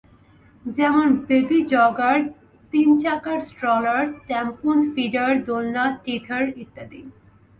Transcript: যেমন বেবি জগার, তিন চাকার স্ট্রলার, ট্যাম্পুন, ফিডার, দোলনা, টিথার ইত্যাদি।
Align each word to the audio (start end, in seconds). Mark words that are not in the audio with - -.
যেমন 0.65 1.07
বেবি 1.27 1.59
জগার, 1.65 2.19
তিন 2.73 2.87
চাকার 2.97 3.39
স্ট্রলার, 3.41 4.03
ট্যাম্পুন, 4.27 4.77
ফিডার, 4.93 5.31
দোলনা, 5.45 5.85
টিথার 6.03 6.45
ইত্যাদি। 6.55 7.01